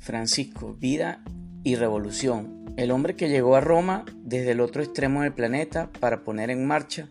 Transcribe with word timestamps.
Francisco, 0.00 0.74
vida 0.78 1.22
y 1.62 1.76
revolución. 1.76 2.64
El 2.76 2.90
hombre 2.90 3.14
que 3.16 3.28
llegó 3.28 3.54
a 3.54 3.60
Roma 3.60 4.04
desde 4.24 4.52
el 4.52 4.60
otro 4.60 4.82
extremo 4.82 5.22
del 5.22 5.34
planeta 5.34 5.90
para 6.00 6.24
poner 6.24 6.50
en 6.50 6.66
marcha 6.66 7.10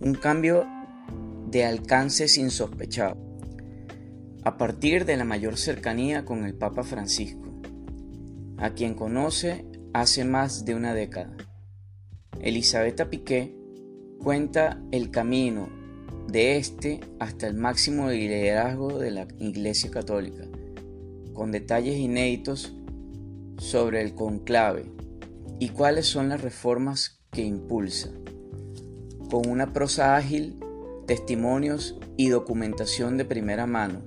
un 0.00 0.14
cambio 0.14 0.66
de 1.48 1.64
alcances 1.64 2.38
insospechado, 2.38 3.18
a 4.44 4.56
partir 4.56 5.04
de 5.04 5.18
la 5.18 5.24
mayor 5.24 5.58
cercanía 5.58 6.24
con 6.24 6.46
el 6.46 6.54
Papa 6.54 6.82
Francisco, 6.82 7.60
a 8.56 8.70
quien 8.70 8.94
conoce 8.94 9.66
hace 9.92 10.24
más 10.24 10.64
de 10.64 10.74
una 10.74 10.94
década. 10.94 11.36
Elisabetta 12.40 13.10
Piqué 13.10 13.54
cuenta 14.18 14.82
el 14.90 15.10
camino 15.10 15.68
de 16.28 16.56
este 16.56 17.00
hasta 17.20 17.46
el 17.46 17.54
máximo 17.54 18.08
liderazgo 18.08 18.98
de 18.98 19.10
la 19.10 19.28
Iglesia 19.38 19.90
Católica, 19.90 20.44
con 21.32 21.52
detalles 21.52 21.96
inéditos 21.96 22.74
sobre 23.58 24.02
el 24.02 24.14
conclave 24.14 24.90
y 25.58 25.68
cuáles 25.68 26.06
son 26.06 26.28
las 26.28 26.40
reformas 26.40 27.22
que 27.30 27.42
impulsa, 27.42 28.10
con 29.30 29.48
una 29.48 29.72
prosa 29.72 30.16
ágil, 30.16 30.58
testimonios 31.06 31.98
y 32.16 32.28
documentación 32.28 33.16
de 33.16 33.24
primera 33.24 33.66
mano, 33.66 34.02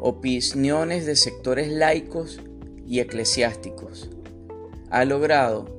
opiniones 0.00 1.06
de 1.06 1.16
sectores 1.16 1.70
laicos 1.70 2.40
y 2.86 3.00
eclesiásticos. 3.00 4.10
Ha 4.90 5.04
logrado 5.04 5.74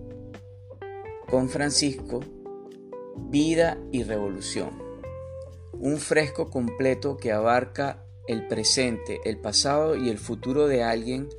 con 1.29 1.49
Francisco 1.49 2.21
Vida 3.29 3.77
y 3.91 4.03
Revolución, 4.03 4.71
un 5.73 5.97
fresco 5.97 6.49
completo 6.49 7.17
que 7.17 7.31
abarca 7.31 8.06
el 8.27 8.47
presente, 8.47 9.19
el 9.25 9.37
pasado 9.37 9.95
y 9.95 10.09
el 10.09 10.17
futuro 10.17 10.67
de 10.67 10.83
alguien 10.83 11.29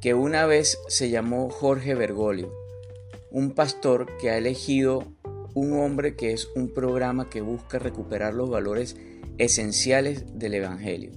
que 0.00 0.14
una 0.14 0.46
vez 0.46 0.78
se 0.88 1.10
llamó 1.10 1.50
Jorge 1.50 1.94
Bergoglio, 1.94 2.52
un 3.30 3.52
pastor 3.52 4.06
que 4.18 4.30
ha 4.30 4.38
elegido 4.38 5.04
un 5.54 5.72
hombre 5.80 6.16
que 6.16 6.32
es 6.32 6.48
un 6.54 6.72
programa 6.72 7.30
que 7.30 7.40
busca 7.40 7.78
recuperar 7.78 8.34
los 8.34 8.50
valores 8.50 8.96
esenciales 9.38 10.38
del 10.38 10.54
Evangelio. 10.54 11.12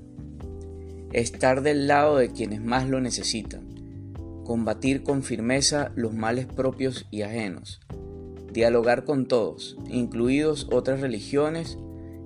Estar 1.11 1.61
del 1.61 1.87
lado 1.87 2.17
de 2.17 2.31
quienes 2.31 2.61
más 2.61 2.87
lo 2.87 3.01
necesitan, 3.01 3.67
combatir 4.45 5.03
con 5.03 5.23
firmeza 5.23 5.91
los 5.95 6.13
males 6.13 6.45
propios 6.45 7.05
y 7.11 7.23
ajenos, 7.23 7.81
dialogar 8.51 9.03
con 9.05 9.27
todos, 9.27 9.77
incluidos 9.89 10.67
otras 10.71 11.01
religiones 11.01 11.77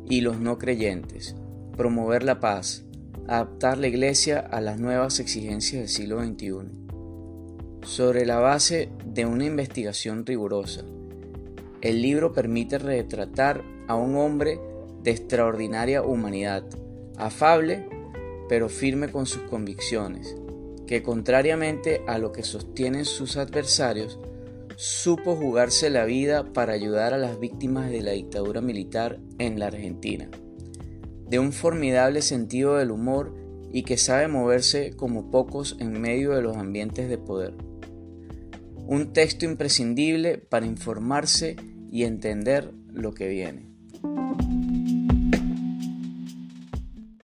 y 0.08 0.22
los 0.22 0.40
no 0.40 0.58
creyentes, 0.58 1.36
promover 1.76 2.24
la 2.24 2.40
paz, 2.40 2.86
adaptar 3.28 3.78
la 3.78 3.88
Iglesia 3.88 4.40
a 4.40 4.62
las 4.62 4.80
nuevas 4.80 5.20
exigencias 5.20 5.82
del 5.82 5.90
siglo 5.90 6.24
XXI, 6.24 6.84
sobre 7.84 8.26
la 8.26 8.40
base 8.40 8.90
de 9.06 9.26
una 9.26 9.46
investigación 9.46 10.26
rigurosa. 10.26 10.84
El 11.82 12.02
libro 12.02 12.32
permite 12.32 12.78
retratar 12.78 13.64
a 13.88 13.96
un 13.96 14.16
hombre 14.16 14.60
de 15.04 15.12
extraordinaria 15.12 16.02
humanidad, 16.02 16.64
afable 17.18 17.88
pero 18.48 18.70
firme 18.70 19.10
con 19.10 19.26
sus 19.26 19.44
convicciones, 19.44 20.36
que 20.86 21.02
contrariamente 21.02 22.04
a 22.08 22.18
lo 22.18 22.32
que 22.32 22.44
sostienen 22.44 23.06
sus 23.06 23.36
adversarios, 23.38 24.20
supo 24.76 25.36
jugarse 25.36 25.90
la 25.90 26.06
vida 26.06 26.52
para 26.54 26.74
ayudar 26.74 27.14
a 27.14 27.18
las 27.18 27.40
víctimas 27.40 27.90
de 27.90 28.02
la 28.02 28.12
dictadura 28.12 28.62
militar 28.62 29.20
en 29.40 29.60
la 29.60 29.68
Argentina 29.68 30.30
de 31.34 31.40
un 31.40 31.52
formidable 31.52 32.22
sentido 32.22 32.76
del 32.76 32.92
humor 32.92 33.34
y 33.72 33.82
que 33.82 33.98
sabe 33.98 34.28
moverse 34.28 34.92
como 34.96 35.32
pocos 35.32 35.76
en 35.80 36.00
medio 36.00 36.34
de 36.34 36.44
los 36.44 36.58
ambientes 36.58 37.10
de 37.10 37.18
poder. 37.18 37.56
Un 38.86 39.14
texto 39.14 39.44
imprescindible 39.44 40.38
para 40.38 40.68
informarse 40.68 41.56
y 41.90 42.04
entender 42.04 42.72
lo 42.92 43.16
que 43.16 43.30
viene. 43.30 43.66